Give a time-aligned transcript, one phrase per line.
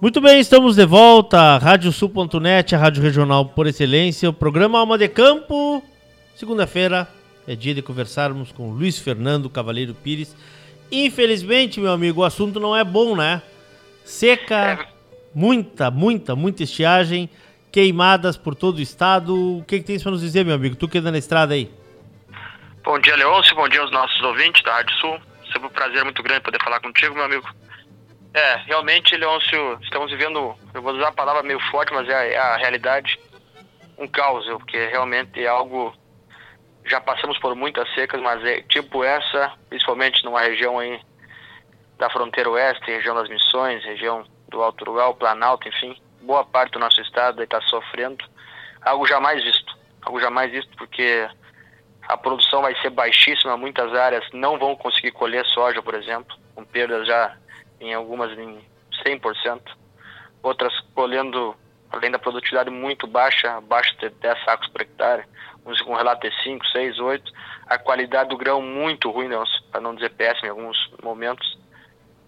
[0.00, 1.58] Muito bem, estamos de volta.
[1.58, 4.30] Radiosul.net, a rádio regional por excelência.
[4.30, 5.84] O programa Alma de Campo.
[6.34, 7.06] Segunda-feira
[7.46, 10.34] é dia de conversarmos com Luiz Fernando Cavaleiro Pires.
[10.90, 13.42] Infelizmente, meu amigo, o assunto não é bom, né?
[14.02, 14.88] Seca,
[15.34, 17.28] muita, muita, muita estiagem,
[17.70, 19.58] queimadas por todo o estado.
[19.58, 20.76] O que, que tens para nos dizer, meu amigo?
[20.76, 21.70] Tu que anda na estrada aí.
[22.82, 23.54] Bom dia, Leôncio.
[23.54, 25.18] Bom dia aos nossos ouvintes da Rádio Sul.
[25.52, 27.46] Sempre um prazer muito grande poder falar contigo, meu amigo.
[28.32, 32.24] É, realmente, Leôncio, estamos vivendo, eu vou usar a palavra meio forte, mas é a,
[32.24, 33.18] é a realidade,
[33.98, 35.92] um caos, porque realmente é algo.
[36.84, 41.00] Já passamos por muitas secas, mas é tipo essa, principalmente numa região aí
[41.98, 46.78] da fronteira oeste, região das Missões, região do Alto Uruguai, Planalto, enfim, boa parte do
[46.78, 48.24] nosso estado está sofrendo.
[48.82, 51.28] Algo jamais visto, algo jamais visto, porque
[52.08, 56.64] a produção vai ser baixíssima, muitas áreas não vão conseguir colher soja, por exemplo, com
[56.64, 57.36] perdas já
[57.80, 58.60] em algumas em
[59.04, 59.60] 100%,
[60.42, 61.56] outras colhendo,
[61.90, 65.24] além da produtividade muito baixa, abaixo de 10 sacos por hectare,
[65.64, 67.32] uns com relato de 5, 6, 8,
[67.66, 69.28] a qualidade do grão muito ruim,
[69.70, 71.58] para não dizer péssima em alguns momentos,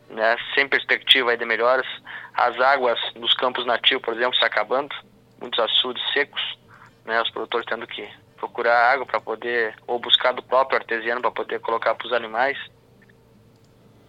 [0.08, 1.86] né, sem perspectiva de melhoras,
[2.34, 4.94] as águas nos campos nativos, por exemplo, se acabando,
[5.40, 6.58] muitos açudes secos,
[7.04, 11.30] né, os produtores tendo que procurar água para poder, ou buscar do próprio artesiano para
[11.30, 12.58] poder colocar para os animais,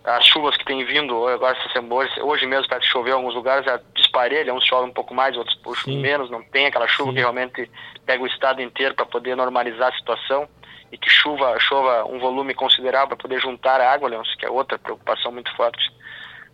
[0.04, 3.66] as chuvas que têm vindo agora essa semana, hoje mesmo parece chover em alguns lugares,
[3.68, 7.16] é disparelha, uns chovem um pouco mais, outros puxam menos, não tem aquela chuva Sim.
[7.16, 7.72] que realmente
[8.06, 10.48] pega o estado inteiro para poder normalizar a situação
[10.92, 14.50] e que chuva, chova um volume considerável para poder juntar a água, Leôncio, que é
[14.50, 15.92] outra preocupação muito forte.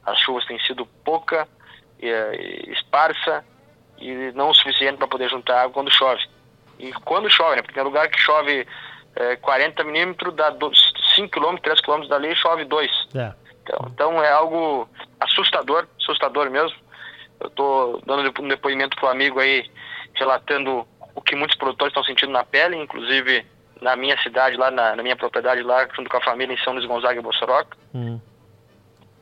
[0.05, 1.47] As chuvas têm sido pouca,
[2.01, 3.43] e, e, esparsa
[3.97, 6.21] e não o suficiente para poder juntar água quando chove.
[6.79, 7.61] E quando chove, né?
[7.61, 8.65] Porque tem lugar que chove
[9.15, 10.55] é, 40 milímetros, dá
[11.15, 12.91] 5 km, 3 km dali, chove 2.
[13.15, 13.33] É.
[13.69, 14.89] Então, então é algo
[15.19, 16.75] assustador, assustador mesmo.
[17.39, 19.69] Eu estou dando um depoimento para o amigo aí,
[20.15, 23.45] relatando o que muitos produtores estão sentindo na pele, inclusive
[23.81, 26.73] na minha cidade, lá na, na minha propriedade, lá junto com a família em São
[26.73, 27.77] Luís Gonzaga e Bossoroca.
[27.93, 28.19] Hum.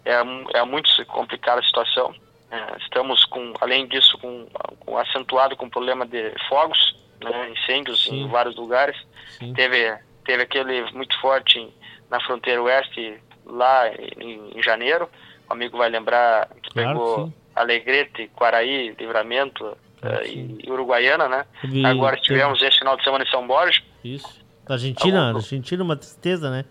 [0.03, 2.15] É, é muito complicada a situação.
[2.49, 4.47] É, estamos, com, além disso, com,
[4.79, 8.23] com acentuado com problema de fogos, né, incêndios Sim.
[8.23, 8.95] em vários lugares.
[9.37, 9.53] Sim.
[9.53, 9.95] Teve,
[10.25, 11.71] teve aquele muito forte
[12.09, 15.09] na fronteira oeste, lá em, em janeiro.
[15.49, 17.33] O amigo vai lembrar que claro, pegou sim.
[17.55, 21.45] Alegrete, Quaraí, Livramento uh, e, e, Uruguaiana, né?
[21.63, 23.83] Vi, Agora estivemos esse final de semana em São Borges.
[24.03, 24.45] Isso.
[24.67, 25.37] Na Argentina, Algum...
[25.37, 26.65] Argentina uma tristeza, né?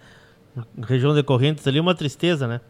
[0.87, 2.61] Região de Correntes ali uma tristeza, né?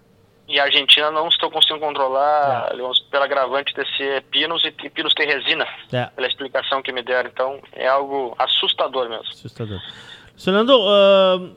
[0.49, 3.11] E a Argentina não estou conseguindo controlar é.
[3.11, 6.06] pela agravante de ser pinos e, e pinos tem resina, é.
[6.06, 7.28] pela explicação que me deram.
[7.28, 9.25] Então é algo assustador mesmo.
[9.25, 9.81] Assustador.
[10.37, 11.56] Fernando, uh,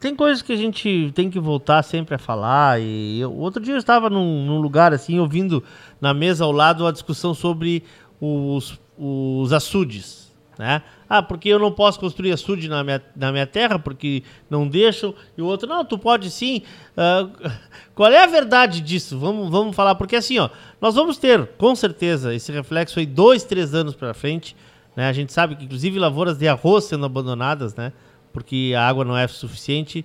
[0.00, 2.80] tem coisas que a gente tem que voltar sempre a falar.
[2.80, 5.62] E eu, outro dia eu estava num, num, lugar assim, ouvindo
[6.00, 7.82] na mesa ao lado a discussão sobre
[8.20, 10.22] os, os açudes
[10.58, 10.82] né?
[11.08, 15.14] Ah, porque eu não posso construir açude na minha, na minha terra, porque não deixam.
[15.36, 16.62] E o outro, não, tu pode sim.
[16.96, 17.50] Uh,
[17.94, 19.18] qual é a verdade disso?
[19.18, 20.48] Vamos, vamos falar, porque assim, ó,
[20.80, 24.56] nós vamos ter, com certeza, esse reflexo aí dois, três anos para frente.
[24.94, 25.08] Né?
[25.08, 27.92] A gente sabe que, inclusive, lavouras de arroz sendo abandonadas, né?
[28.32, 30.04] Porque a água não é suficiente.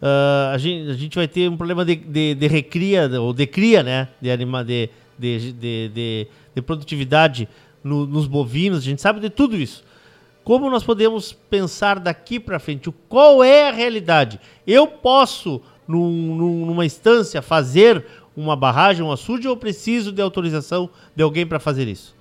[0.00, 3.46] Uh, a, gente, a gente vai ter um problema de, de, de recria, ou de
[3.46, 4.08] cria, né?
[4.20, 7.48] De, anima, de, de, de, de, de produtividade
[7.86, 9.84] no, nos bovinos, a gente sabe de tudo isso.
[10.42, 12.92] Como nós podemos pensar daqui para frente?
[13.08, 14.40] Qual é a realidade?
[14.66, 18.04] Eu posso, num, numa instância, fazer
[18.36, 22.14] uma barragem, um açude, ou preciso de autorização de alguém para fazer isso?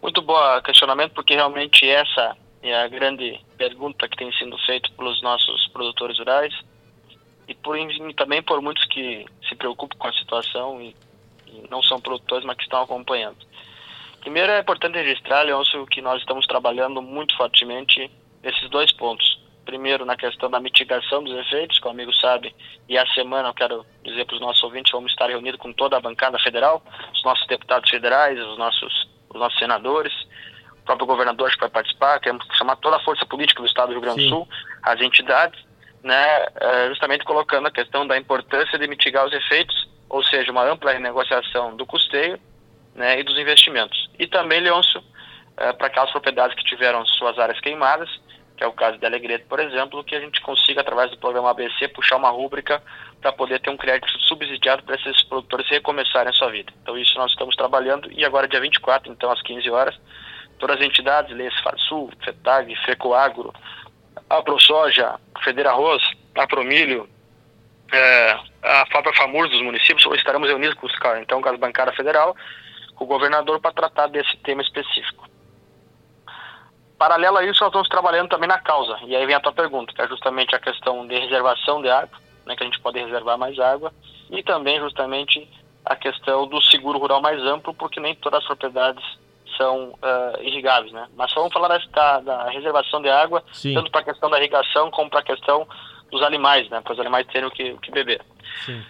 [0.00, 5.20] Muito bom questionamento, porque realmente essa é a grande pergunta que tem sido feita pelos
[5.22, 6.54] nossos produtores rurais
[7.48, 7.76] e por,
[8.14, 10.94] também por muitos que se preocupam com a situação e,
[11.46, 13.38] e não são produtores, mas que estão acompanhando.
[14.20, 18.08] Primeiro é importante registrar, Leôncio, que nós estamos trabalhando muito fortemente
[18.42, 19.42] nesses dois pontos.
[19.64, 22.54] Primeiro, na questão da mitigação dos efeitos, como o amigo sabe,
[22.88, 25.96] e a semana, eu quero dizer para os nossos ouvintes, vamos estar reunidos com toda
[25.96, 30.12] a bancada federal, os nossos deputados federais, os nossos, os nossos senadores,
[30.82, 33.88] o próprio governador que vai participar, temos que chamar toda a força política do Estado
[33.88, 34.48] do Rio Grande do Sul,
[34.82, 35.60] as entidades,
[36.02, 40.64] né, eh, justamente colocando a questão da importância de mitigar os efeitos, ou seja, uma
[40.64, 42.38] ampla renegociação do custeio
[42.94, 44.10] né, e dos investimentos.
[44.18, 45.02] E também, Leôncio,
[45.56, 48.08] é, para aquelas propriedades que tiveram suas áreas queimadas,
[48.56, 51.50] que é o caso de Alegrete, por exemplo, que a gente consiga, através do programa
[51.50, 52.82] ABC, puxar uma rúbrica
[53.20, 56.72] para poder ter um crédito subsidiado para esses produtores recomeçarem a sua vida.
[56.82, 59.98] Então, isso nós estamos trabalhando e agora, dia 24, então, às 15 horas,
[60.62, 63.52] todas as entidades, Leis Farsul, FETAG, FECOAGRO,
[64.30, 66.00] a ProSoja, Federarroz,
[66.36, 67.08] a Promilho,
[67.92, 72.36] é, a própria FAMURS dos municípios, estaremos reunidos com os, então, com a bancada federal,
[72.94, 75.28] com o governador para tratar desse tema específico.
[76.96, 78.96] Paralelo a isso, nós estamos trabalhando também na causa.
[79.04, 82.16] E aí vem a tua pergunta, que é justamente a questão de reservação de água,
[82.46, 83.92] né, que a gente pode reservar mais água,
[84.30, 85.50] e também justamente
[85.84, 89.04] a questão do seguro rural mais amplo, porque nem todas as propriedades
[89.56, 91.08] são uh, irrigáveis, né?
[91.16, 93.74] Mas só vamos falar da, da reservação de água, Sim.
[93.74, 95.66] tanto para a questão da irrigação como para a questão
[96.10, 96.80] dos animais, né?
[96.80, 98.20] Para os animais terem o que, o que beber.
[98.64, 98.84] Sim.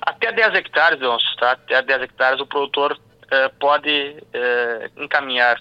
[0.00, 1.00] Até 10 hectares,
[1.38, 1.52] tá?
[1.52, 3.90] Até 10 hectares o produtor uh, pode
[4.20, 5.60] uh, encaminhar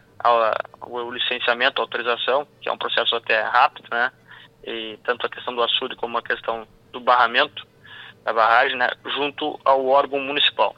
[0.82, 4.12] o licenciamento, a autorização, que é um processo até rápido, né?
[4.64, 7.66] E tanto a questão do açude como a questão do barramento
[8.24, 8.90] da barragem, né?
[9.06, 10.76] Junto ao órgão municipal.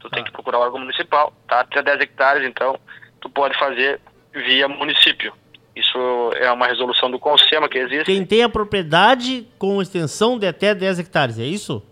[0.00, 0.10] Tu ah.
[0.10, 1.60] tem que procurar o órgão municipal, tá?
[1.60, 2.78] Até 10 hectares, então,
[3.20, 4.00] tu pode fazer
[4.32, 5.32] via município.
[5.74, 8.04] Isso é uma resolução do CONSEMA que existe.
[8.04, 11.82] Quem tem a propriedade com extensão de até 10 hectares, é isso?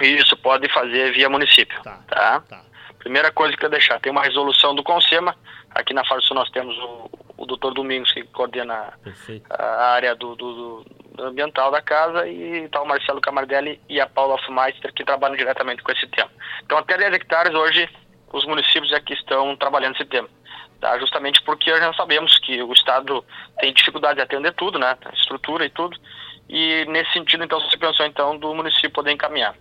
[0.00, 1.82] Isso, pode fazer via município.
[1.82, 2.00] Tá.
[2.08, 2.40] tá?
[2.40, 2.64] tá.
[2.98, 5.36] Primeira coisa que eu deixar, tem uma resolução do CONSEMA.
[5.70, 9.46] Aqui na Farsul nós temos o, o doutor Domingos, que coordena Perfeito.
[9.50, 14.06] a área do, do, do, ambiental da casa, e está o Marcelo Camardelli e a
[14.06, 16.30] Paula Fumeister, que trabalham diretamente com esse tema.
[16.64, 17.88] Então, até 10 hectares hoje,
[18.32, 20.28] os municípios aqui estão trabalhando esse tema.
[20.80, 20.98] Tá?
[20.98, 23.24] Justamente porque já sabemos que o Estado
[23.58, 24.96] tem dificuldade de atender tudo, né?
[25.14, 25.98] estrutura e tudo.
[26.48, 29.54] E nesse sentido, então, você pensou então do município poder encaminhar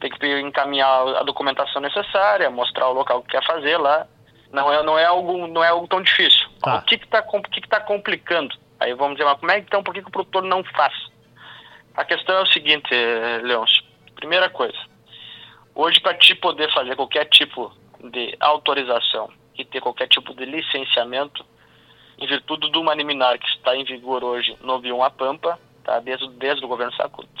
[0.00, 4.06] tem que encaminhar a documentação necessária, mostrar o local que quer fazer lá.
[4.50, 6.48] Não é, não é, algo, não é algo tão difícil.
[6.60, 6.76] Tá.
[6.76, 8.56] O que está que que tá complicando?
[8.80, 10.92] Aí vamos dizer, mas como é que então, por que, que o produtor não faz?
[11.94, 12.88] A questão é o seguinte,
[13.42, 13.84] Leôncio.
[14.16, 14.76] Primeira coisa,
[15.74, 17.72] hoje para te poder fazer qualquer tipo
[18.02, 19.30] de autorização
[19.60, 21.44] e ter qualquer tipo de licenciamento,
[22.18, 26.00] em virtude de uma liminar que está em vigor hoje no Bioma Pampa, tá?
[26.00, 26.92] desde, desde o governo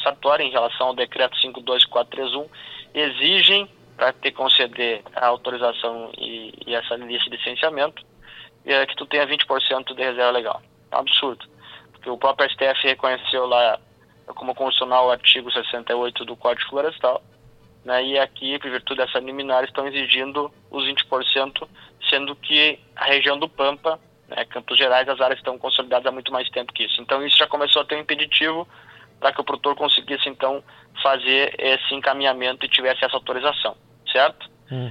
[0.02, 2.48] Sartori, em relação ao decreto 52431,
[2.94, 8.02] exigem para te conceder a autorização e, e essa de licenciamento,
[8.64, 10.62] é, que tu tenha 20% de reserva legal.
[10.90, 11.46] É um absurdo.
[11.92, 13.78] Porque o próprio STF reconheceu lá
[14.34, 17.22] como constitucional o artigo 68 do Código Florestal,
[17.84, 21.68] né, e aqui, por virtude dessa liminar, estão exigindo os 20%,
[22.08, 23.98] sendo que a região do Pampa
[24.30, 24.44] né?
[24.44, 27.02] Campos Gerais, as áreas estão consolidadas há muito mais tempo que isso.
[27.02, 28.66] Então, isso já começou a ter um impeditivo
[29.18, 30.62] para que o produtor conseguisse, então,
[31.02, 33.76] fazer esse encaminhamento e tivesse essa autorização,
[34.10, 34.48] certo?
[34.72, 34.90] Hum.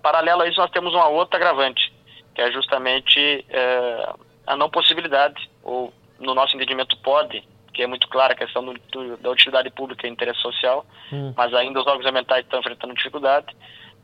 [0.00, 1.92] paralelo a isso, nós temos uma outra agravante,
[2.34, 4.12] que é justamente é,
[4.46, 7.42] a não possibilidade, ou no nosso entendimento pode,
[7.78, 11.32] que é muito clara a questão do, do, da utilidade pública e interesse social, hum.
[11.36, 13.54] mas ainda os órgãos ambientais estão enfrentando dificuldade,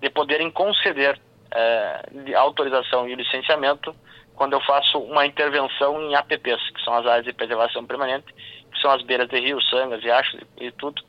[0.01, 1.21] de poderem conceder
[1.53, 3.93] é, autorização e licenciamento
[4.37, 8.33] quando eu faço uma intervenção em APPs, que são as áreas de preservação permanente,
[8.73, 11.03] que são as beiras de rios, sangas, riachos e, e tudo,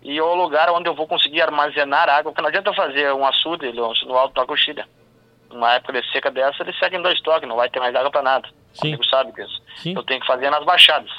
[0.00, 3.26] e é o lugar onde eu vou conseguir armazenar água, porque não adianta fazer um
[3.26, 4.86] açude no alto da coxilha.
[5.50, 8.12] Numa época de seca dessa, ele segue em dois toques, não vai ter mais água
[8.12, 8.48] para nada.
[8.72, 8.82] Sim.
[8.82, 9.60] O amigo sabe disso.
[9.78, 9.94] Sim.
[9.96, 11.10] Eu tenho que fazer nas baixadas.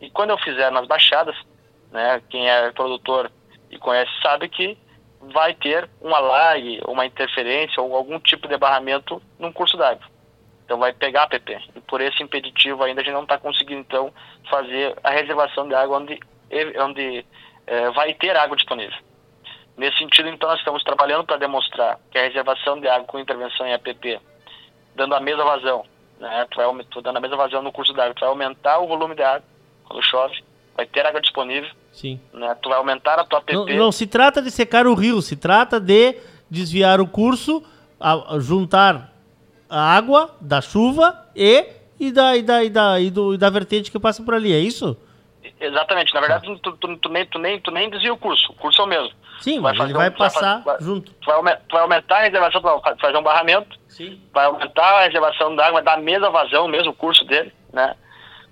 [0.00, 1.36] E quando eu fizer nas baixadas,
[1.92, 3.30] né, quem é produtor
[3.70, 4.76] e conhece sabe que
[5.20, 10.06] vai ter uma lag, uma interferência ou algum tipo de barramento num curso d'água.
[10.64, 11.58] Então vai pegar a PP.
[11.76, 14.12] E por esse impeditivo ainda a gente não está conseguindo então
[14.48, 16.18] fazer a reservação de água onde,
[16.82, 17.26] onde
[17.66, 18.96] é, vai ter água disponível.
[19.76, 23.66] Nesse sentido, então, nós estamos trabalhando para demonstrar que a reservação de água com intervenção
[23.66, 24.20] em APP,
[24.94, 25.86] dando a mesma vazão,
[26.18, 26.46] né?
[26.50, 29.22] tu vai, tu dando a mesma vazão no curso d'água, vai aumentar o volume de
[29.22, 29.49] água
[29.90, 30.42] quando chove,
[30.76, 32.20] vai ter água disponível, Sim.
[32.32, 32.56] Né?
[32.62, 33.52] tu vai aumentar a tua APP.
[33.52, 36.16] Não, não se trata de secar o rio, se trata de
[36.48, 37.62] desviar o curso,
[37.98, 39.12] a, a juntar
[39.68, 41.66] a água da chuva e,
[41.98, 44.52] e, da, e, da, e, da, e, do, e da vertente que passa por ali,
[44.52, 44.96] é isso?
[45.60, 46.14] Exatamente.
[46.14, 48.52] Na verdade, tu, tu, tu, nem, tu, nem, tu nem desvia o curso.
[48.52, 49.10] O curso é o mesmo.
[49.40, 51.12] Sim, vai ele vai um, passar vai, junto.
[51.12, 54.20] Tu vai, tu vai, aumentar a reservação, tu vai fazer um barramento, Sim.
[54.32, 57.52] vai aumentar a reservação da água, vai dar a mesma vazão, o mesmo curso dele,
[57.72, 57.96] né?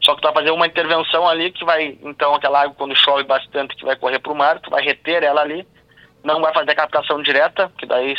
[0.08, 3.24] Só que tu vai fazer uma intervenção ali que vai, então, aquela água quando chove
[3.24, 5.68] bastante, que vai correr para o mar, tu vai reter ela ali,
[6.24, 8.14] não vai fazer captação direta, que daí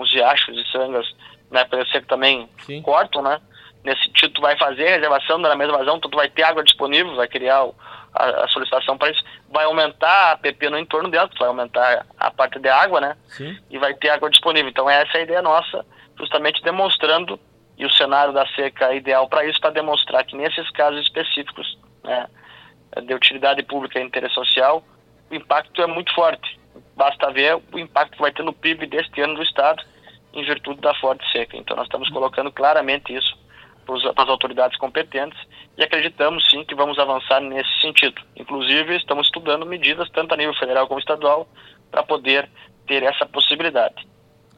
[0.00, 1.06] os riachos e sangas
[1.50, 1.66] né?
[1.92, 2.80] Ser que também Sim.
[2.80, 3.38] cortam, né?
[3.84, 6.64] Nesse sentido, tu vai fazer a reservação na mesma vazão, então tu vai ter água
[6.64, 7.74] disponível, vai criar o,
[8.14, 12.30] a, a, solicitação para isso, vai aumentar a PP no entorno dela, vai aumentar a
[12.30, 13.16] parte de água, né?
[13.28, 13.54] Sim.
[13.70, 14.70] E vai ter água disponível.
[14.70, 15.84] Então essa é a ideia nossa,
[16.18, 17.38] justamente demonstrando,
[17.76, 21.78] e o cenário da seca é ideal para isso, para demonstrar que nesses casos específicos,
[22.02, 22.26] né,
[23.02, 24.82] de utilidade pública e interesse social,
[25.30, 26.58] o impacto é muito forte.
[26.96, 29.82] Basta ver o impacto que vai ter no PIB deste ano do Estado,
[30.32, 31.56] em virtude da forte seca.
[31.56, 33.36] Então nós estamos colocando claramente isso
[33.84, 35.38] para as autoridades competentes
[35.76, 38.20] e acreditamos sim que vamos avançar nesse sentido.
[38.36, 41.48] Inclusive, estamos estudando medidas, tanto a nível federal como estadual,
[41.90, 42.48] para poder
[42.86, 44.06] ter essa possibilidade.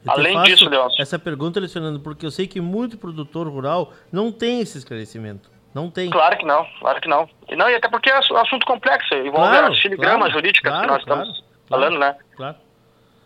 [0.05, 1.01] Eu Além disso, Leôncio.
[1.01, 5.49] Essa pergunta, Lecionando, porque eu sei que muito produtor rural não tem esse esclarecimento.
[5.73, 6.09] Não tem.
[6.09, 7.29] Claro que não, claro que não.
[7.49, 10.71] E, não, e até porque é um assunto complexo, envolve claro, as filigramas claro, jurídicas
[10.71, 12.15] claro, que nós estamos falando, né?
[12.35, 12.55] Claro.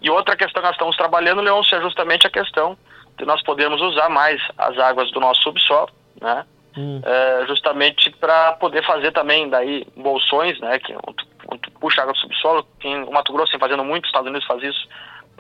[0.02, 2.78] E outra questão que nós estamos trabalhando, Leôncio, é justamente a questão
[3.18, 6.46] de nós podermos usar mais as águas do nosso subsolo, né?
[6.76, 7.02] Hum.
[7.04, 10.80] É, justamente para poder fazer também daí bolsões, né?
[10.80, 14.48] Que tu, puxa água do subsolo, o Mato Grosso tem fazendo muito, os Estados Unidos
[14.48, 14.88] faz isso,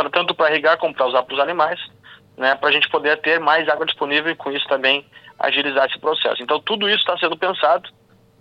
[0.10, 1.80] tanto para irrigar como para usar para os animais,
[2.38, 2.56] né?
[2.56, 5.06] Para a gente poder ter mais água disponível e com isso também
[5.40, 6.42] agilizar esse processo.
[6.42, 7.90] Então tudo isso está sendo pensado,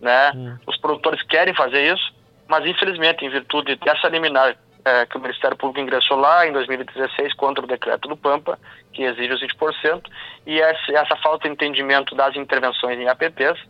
[0.01, 0.33] né?
[0.35, 0.57] Hum.
[0.67, 2.13] Os produtores querem fazer isso,
[2.49, 7.35] mas infelizmente em virtude dessa liminar é, que o Ministério Público ingressou lá em 2016
[7.35, 8.59] contra o decreto do Pampa,
[8.93, 10.03] que exige os 20%,
[10.47, 13.61] e essa, essa falta de entendimento das intervenções em APPs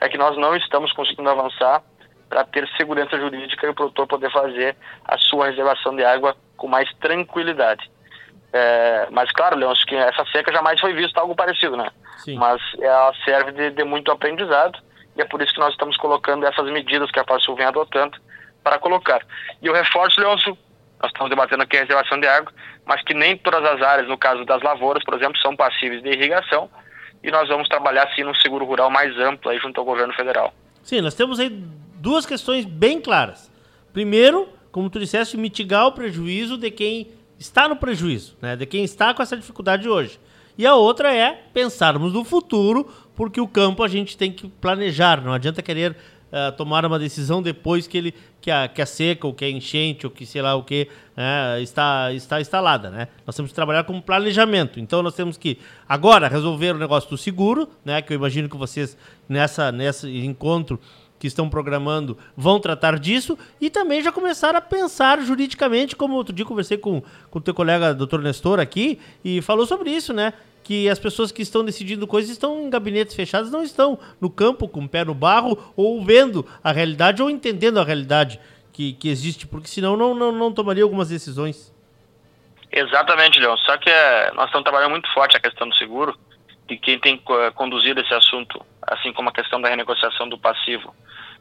[0.00, 1.82] é que nós não estamos conseguindo avançar
[2.28, 6.68] para ter segurança jurídica e o produtor poder fazer a sua reservação de água com
[6.68, 7.90] mais tranquilidade.
[8.52, 11.90] É, mas claro, Leôncio, que essa seca jamais foi vista algo parecido, né?
[12.18, 12.36] Sim.
[12.36, 14.78] Mas ela serve de, de, muito aprendizado
[15.16, 18.16] e é por isso que nós estamos colocando essas medidas que a FASUL vem adotando
[18.62, 19.20] para colocar.
[19.60, 20.56] E eu reforço, Leôncio,
[21.00, 22.52] nós estamos debatendo aqui a reservação de água,
[22.84, 26.08] mas que nem todas as áreas, no caso das lavouras, por exemplo, são passíveis de
[26.08, 26.70] irrigação
[27.22, 30.54] e nós vamos trabalhar sim num seguro rural mais amplo aí junto ao governo federal.
[30.82, 33.50] Sim, nós temos aí duas questões bem claras.
[33.92, 38.54] Primeiro, como tu disseste, mitigar o prejuízo de quem está no prejuízo, né?
[38.54, 40.20] de quem está com essa dificuldade hoje.
[40.58, 45.22] E a outra é pensarmos no futuro, porque o campo a gente tem que planejar,
[45.24, 49.26] não adianta querer uh, tomar uma decisão depois que, ele, que, a, que a seca,
[49.26, 52.90] ou que a enchente, ou que sei lá o que, né, está, está instalada.
[52.90, 53.08] Né?
[53.26, 54.78] Nós temos que trabalhar com planejamento.
[54.78, 58.58] Então nós temos que agora resolver o negócio do seguro, né, que eu imagino que
[58.58, 58.94] vocês
[59.26, 60.78] nessa, nesse encontro
[61.18, 66.34] que estão programando vão tratar disso e também já começar a pensar juridicamente, como outro
[66.34, 70.32] dia conversei com o teu colega doutor Nestor aqui e falou sobre isso, né?
[70.62, 74.66] Que as pessoas que estão decidindo coisas estão em gabinetes fechados, não estão no campo
[74.66, 78.40] com o pé no barro ou vendo a realidade ou entendendo a realidade
[78.72, 81.74] que, que existe, porque senão não, não, não tomaria algumas decisões.
[82.70, 83.56] Exatamente, Leon.
[83.58, 86.18] Só que é, nós estamos trabalhando muito forte a questão do seguro
[86.68, 87.20] e quem tem
[87.54, 90.94] conduzido esse assunto, assim como a questão da renegociação do passivo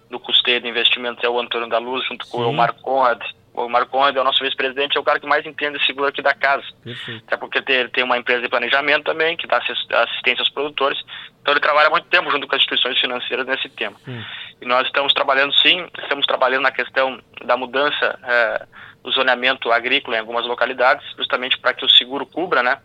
[0.09, 2.45] do custeio de investimentos é o Antônio da Luz, junto com Sim.
[2.45, 3.21] o Marco Conrad.
[3.53, 6.21] O Marco Conrad é o nosso vice-presidente, é o cara que mais entende seguro aqui
[6.21, 6.65] da casa.
[6.83, 7.23] Perfeito.
[7.25, 10.99] Até porque tem, tem uma empresa de planejamento também, que dá assistência aos produtores.
[11.41, 13.95] Então ele trabalha muito tempo junto com as instituições financeiras nesse tema.
[14.61, 18.65] E nós estamos trabalhando sim, estamos trabalhando na questão da mudança é,
[19.03, 22.79] do zoneamento agrícola em algumas localidades, justamente para que o seguro cubra, né?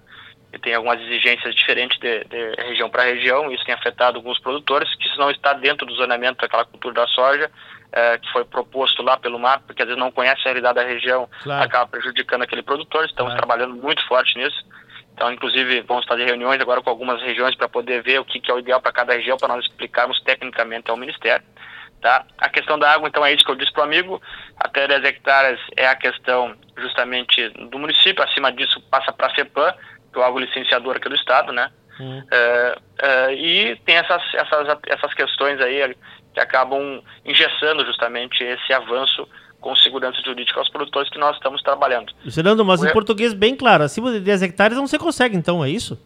[0.52, 4.92] E tem algumas exigências diferentes de, de região para região, isso tem afetado alguns produtores,
[4.96, 7.50] que se não está dentro do zonamento daquela cultura da soja,
[7.92, 10.84] é, que foi proposto lá pelo MAP, porque às vezes não conhece a realidade da
[10.84, 11.64] região, claro.
[11.64, 13.46] acaba prejudicando aquele produtor, estamos claro.
[13.46, 14.64] trabalhando muito forte nisso.
[15.14, 18.50] Então, inclusive, vamos fazer reuniões agora com algumas regiões para poder ver o que, que
[18.50, 21.44] é o ideal para cada região, para nós explicarmos tecnicamente ao Ministério.
[22.00, 22.24] Tá?
[22.38, 24.22] A questão da água, então, é isso que eu disse para o amigo,
[24.56, 29.74] até 10 hectares é a questão justamente do município, acima disso passa para a CEPAM,
[30.16, 31.70] órgão licenciador aqui do Estado, né?
[32.00, 32.22] Hum.
[32.30, 35.94] É, é, e tem essas, essas, essas questões aí
[36.32, 39.28] que acabam engessando justamente esse avanço
[39.60, 42.12] com segurança jurídica aos produtores que nós estamos trabalhando.
[42.32, 42.86] Fernando, mas o...
[42.86, 45.98] em português bem claro, acima de 10 hectares não se consegue então, é isso?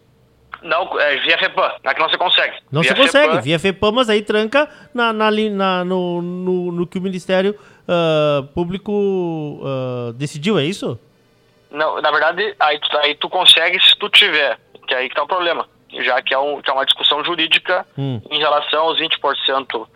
[0.63, 2.57] Não, é via FEPAM, não é que não se consegue.
[2.73, 6.73] Não via se consegue, FEPAM, via FEPAM, mas aí tranca na, na, na no, no,
[6.73, 7.55] no, que o Ministério
[7.87, 10.99] uh, Público uh, decidiu, é isso?
[11.75, 15.25] Não, na verdade, aí, aí tu consegue se tu tiver, que é aí que tá
[15.25, 15.69] o problema.
[15.90, 18.21] Já que é, um, que é uma discussão jurídica hum.
[18.31, 19.87] em relação aos 20% uh,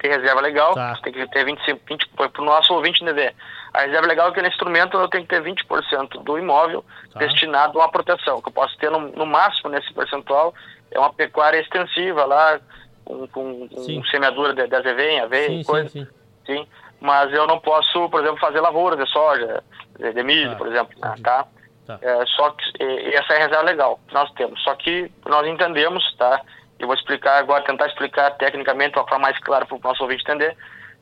[0.00, 0.96] de reserva legal, tá.
[1.02, 3.34] tem que ter 25, 20, para o nosso ouvinte entender.
[3.72, 7.18] A reserva legal é aquele instrumento eu tenho que ter 20% do imóvel tá.
[7.20, 10.54] destinado a uma proteção, que eu posso ter no, no, máximo nesse percentual,
[10.90, 12.60] é uma pecuária extensiva lá,
[13.04, 15.88] com, com, com semeadura de, de aveia, aveia, sim, coisa.
[15.88, 16.08] Sim, sim.
[16.46, 16.68] sim,
[17.00, 19.62] mas eu não posso, por exemplo, fazer lavouras de soja,
[19.98, 21.46] de milho, ah, por exemplo, né, tá?
[21.86, 21.98] tá?
[22.02, 22.82] É, só que
[23.14, 24.62] essa é a reserva legal que nós temos.
[24.62, 26.40] Só que nós entendemos, tá?
[26.78, 30.56] Eu vou explicar agora, tentar explicar tecnicamente, para mais claro para o nosso ouvinte entender,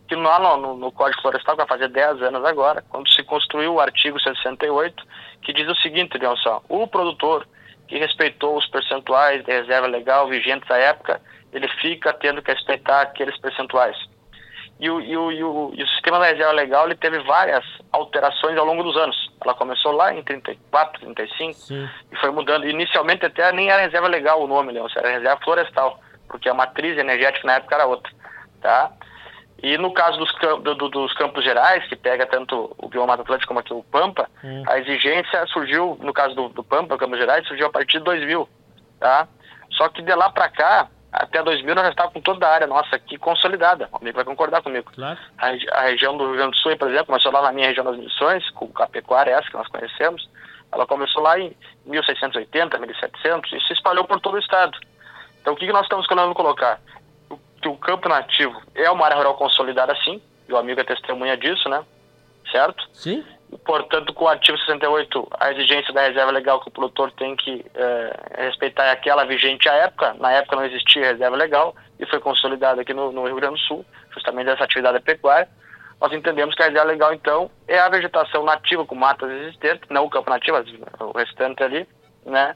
[0.09, 3.23] que lá no, no, no, Código Florestal, que vai fazer 10 anos agora, quando se
[3.23, 5.05] construiu o artigo 68,
[5.43, 7.47] que diz o seguinte, só, o produtor
[7.87, 11.21] que respeitou os percentuais de reserva legal vigentes à época,
[11.53, 13.97] ele fica tendo que respeitar aqueles percentuais.
[14.81, 17.65] E o, e o, e o, e o sistema da reserva legal ele teve várias
[17.91, 19.17] alterações ao longo dos anos.
[19.43, 21.89] Ela começou lá em 34, 35 Sim.
[22.13, 22.69] e foi mudando.
[22.69, 26.97] Inicialmente até nem era reserva legal o nome, Leôncio, era reserva florestal, porque a matriz
[26.97, 28.13] energética na época era outra,
[28.61, 28.93] tá?
[29.61, 30.33] E no caso dos,
[30.63, 34.63] do, dos campos gerais, que pega tanto o bioma Atlântico como aqui o Pampa, hum.
[34.69, 38.49] a exigência surgiu, no caso do, do Pampa, Campos Gerais, surgiu a partir de 2000,
[39.01, 39.27] tá?
[39.73, 42.67] Só que de lá para cá, até 2000 nós já estávamos com toda a área
[42.67, 43.89] nossa aqui consolidada.
[43.93, 44.91] O amigo vai concordar comigo.
[44.95, 45.19] Claro.
[45.39, 45.47] A,
[45.79, 47.97] a, região do Rio Grande do Sul, por exemplo, começou lá na minha região das
[47.97, 50.29] missões, com a pecuária essa que nós conhecemos.
[50.71, 54.79] Ela começou lá em 1680, 1700 e se espalhou por todo o estado.
[55.41, 56.79] Então o que, que nós estamos querendo colocar?
[57.31, 60.85] O, que o campo nativo é uma área rural consolidada sim, e o amigo é
[60.85, 61.83] testemunha disso, né?
[62.53, 62.87] Certo?
[62.93, 63.25] Sim.
[63.65, 67.65] Portanto, com o artigo 68, a exigência da reserva legal que o produtor tem que
[67.75, 70.15] é, respeitar é aquela vigente à época.
[70.19, 73.61] Na época não existia reserva legal e foi consolidada aqui no, no Rio Grande do
[73.61, 75.49] Sul, justamente essa atividade pecuária.
[75.99, 80.05] Nós entendemos que a reserva legal, então, é a vegetação nativa com matas existentes, não
[80.05, 80.59] o campo nativo,
[81.01, 81.89] o restante ali,
[82.27, 82.55] né?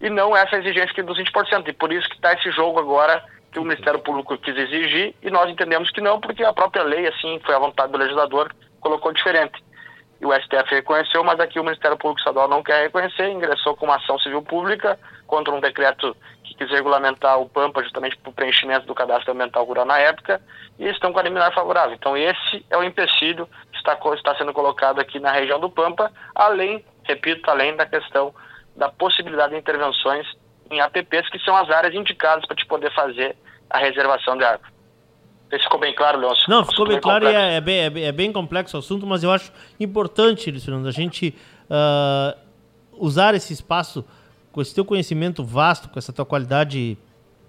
[0.00, 1.68] E não essa exigência dos 20%.
[1.68, 5.30] E por isso que está esse jogo agora que o Ministério Público quis exigir e
[5.30, 9.12] nós entendemos que não, porque a própria lei, assim, foi a vontade do legislador, colocou
[9.12, 9.62] diferente
[10.20, 13.86] e o STF reconheceu, mas aqui o Ministério Público Estadual não quer reconhecer, ingressou com
[13.86, 18.32] uma ação civil pública contra um decreto que quis regulamentar o Pampa justamente para o
[18.32, 20.40] preenchimento do cadastro ambiental rural na época,
[20.78, 21.94] e estão com a liminar favorável.
[21.94, 26.10] Então esse é o empecilho que está, está sendo colocado aqui na região do Pampa,
[26.34, 28.34] além, repito, além da questão
[28.76, 30.26] da possibilidade de intervenções
[30.70, 33.36] em APPs, que são as áreas indicadas para te poder fazer
[33.70, 34.73] a reservação de água
[35.50, 36.48] ficou bem claro, Leôncio?
[36.48, 37.46] Não, ficou bem, bem claro complexo.
[37.46, 40.50] e é, é, bem, é, bem, é, bem, complexo o assunto, mas eu acho importante,
[40.50, 41.34] Luciano, a gente
[41.70, 42.38] uh,
[42.92, 44.04] usar esse espaço
[44.50, 46.96] com esse teu conhecimento vasto, com essa tua qualidade,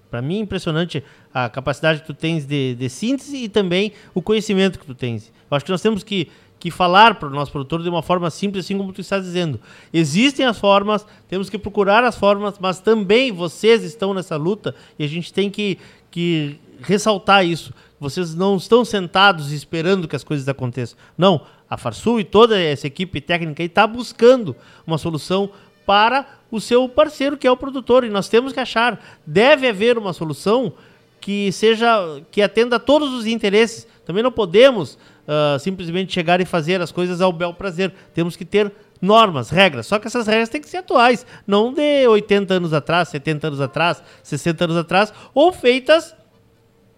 [0.10, 4.80] para mim, impressionante a capacidade que tu tens de, de síntese e também o conhecimento
[4.80, 5.32] que tu tens.
[5.50, 6.32] Eu acho que nós temos que
[6.66, 9.60] que falar para o nosso produtor de uma forma simples, assim como tu está dizendo.
[9.94, 15.04] Existem as formas, temos que procurar as formas, mas também vocês estão nessa luta e
[15.04, 15.78] a gente tem que,
[16.10, 17.72] que ressaltar isso.
[18.00, 20.98] Vocês não estão sentados esperando que as coisas aconteçam.
[21.16, 24.56] Não, a Farsul e toda essa equipe técnica está buscando
[24.88, 25.52] uma solução
[25.86, 28.04] para o seu parceiro, que é o produtor.
[28.04, 30.74] E nós temos que achar, deve haver uma solução
[31.22, 33.88] que seja, que atenda a todos os interesses.
[34.04, 37.94] Também não podemos uh, simplesmente chegar e fazer as coisas ao bel prazer.
[38.14, 39.88] Temos que ter normas, regras.
[39.88, 43.62] Só que essas regras têm que ser atuais, não de 80 anos atrás, 70 anos
[43.62, 46.16] atrás, 60 anos atrás, ou feitas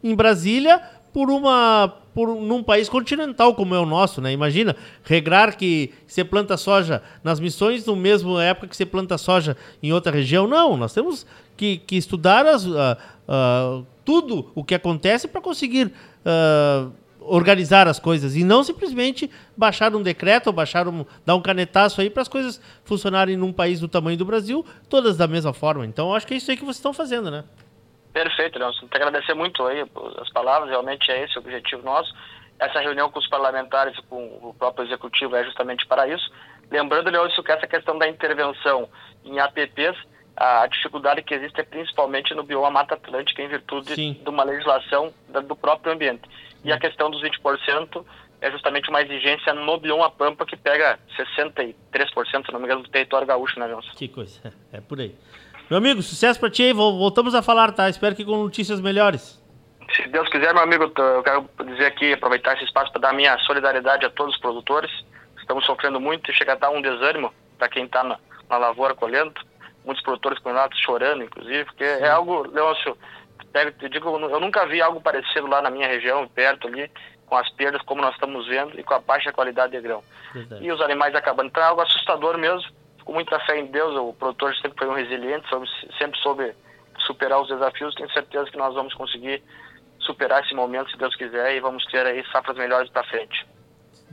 [0.04, 4.32] em Brasília por uma por num país continental como é o nosso, né?
[4.32, 9.56] Imagina regrar que você planta soja nas missões no mesmo época que você planta soja
[9.84, 10.48] em outra região.
[10.48, 15.94] Não, nós temos que, que estudar as, uh, uh, tudo o que acontece para conseguir
[16.26, 16.92] uh,
[17.28, 22.02] organizar as coisas e não simplesmente baixar um decreto ou baixar um dar um canetaço
[22.02, 25.86] aí para as coisas funcionarem num país do tamanho do Brasil todas da mesma forma.
[25.86, 27.44] Então acho que é isso aí que vocês estão fazendo, né?
[28.14, 28.72] Perfeito, Leon.
[28.72, 29.86] Te agradecer muito aí
[30.20, 32.12] as palavras, realmente é esse o objetivo nosso.
[32.60, 36.28] Essa reunião com os parlamentares e com o próprio executivo é justamente para isso.
[36.72, 38.90] Lembrando, Leôncio, que essa questão da intervenção
[39.24, 39.96] em APPs,
[40.36, 44.14] a dificuldade que existe é principalmente no bioma Mata Atlântica, em virtude Sim.
[44.14, 45.14] de uma legislação
[45.48, 46.28] do próprio ambiente.
[46.68, 48.06] E a questão dos 20%
[48.42, 51.76] é justamente uma exigência no bioma Pampa, que pega 63%,
[52.46, 53.94] se não me engano, do território gaúcho, né, Leôncio?
[53.94, 55.16] Que coisa, é por aí.
[55.70, 56.74] Meu amigo, sucesso pra ti aí.
[56.74, 57.88] Voltamos a falar, tá?
[57.88, 59.42] Espero que com notícias melhores.
[59.96, 63.38] Se Deus quiser, meu amigo, eu quero dizer aqui, aproveitar esse espaço para dar minha
[63.40, 64.92] solidariedade a todos os produtores.
[65.40, 68.94] Estamos sofrendo muito e chega a dar um desânimo para quem está na, na, lavoura
[68.94, 69.34] colhendo.
[69.86, 72.98] Muitos produtores condenados chorando, inclusive, porque é é algo, Leôncio,
[73.64, 76.90] eu digo, eu nunca vi algo parecido lá na minha região, perto ali,
[77.26, 80.04] com as perdas como nós estamos vendo e com a baixa qualidade de grão.
[80.34, 80.64] Verdade.
[80.64, 81.48] E os animais acabando.
[81.48, 82.64] Então é algo assustador mesmo
[83.08, 85.48] com muita fé em Deus, o produtor sempre foi um resiliente,
[85.98, 86.54] sempre soube
[87.06, 87.96] superar os desafios.
[87.96, 89.42] Tenho certeza que nós vamos conseguir
[90.02, 93.48] superar esse momento, se Deus quiser, e vamos ter aí safras melhores para frente.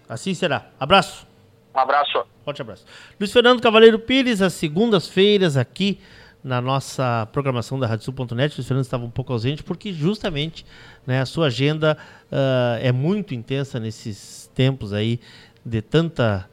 [0.08, 0.66] Assim será.
[0.78, 1.26] Abraço.
[1.74, 2.24] Um abraço.
[2.44, 2.86] Forte abraço.
[3.18, 6.00] Luiz Fernando Cavaleiro Pires, às segundas-feiras aqui
[6.44, 8.54] na nossa programação da RadioSul.net.
[8.54, 10.66] Luiz Fernando estava um pouco ausente porque justamente
[11.06, 11.96] né, a sua agenda
[12.30, 15.18] uh, é muito intensa nesses tempos aí
[15.64, 16.46] de tanta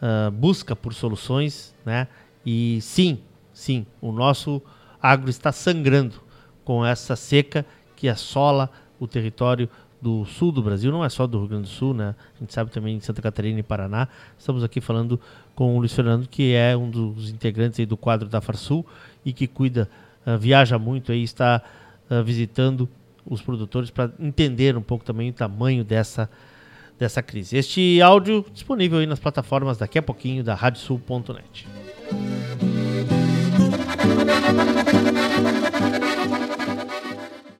[0.00, 2.08] uh, busca por soluções, né?
[2.46, 3.20] E sim,
[3.52, 4.62] sim, o nosso
[5.02, 6.22] agro está sangrando
[6.64, 9.68] com essa seca que assola o território
[10.00, 12.14] do sul do Brasil, não é só do Rio Grande do Sul, né?
[12.36, 14.08] A gente sabe também de Santa Catarina e Paraná.
[14.38, 15.20] Estamos aqui falando
[15.54, 18.84] com o Luiz Fernando, que é um dos integrantes do quadro da Farsul
[19.24, 19.88] e que cuida,
[20.26, 21.62] uh, viaja muito aí, está
[22.10, 22.88] uh, visitando
[23.24, 26.30] os produtores para entender um pouco também o tamanho dessa
[26.98, 27.56] dessa crise.
[27.56, 31.66] Este áudio disponível aí nas plataformas daqui a pouquinho da radiosul.net.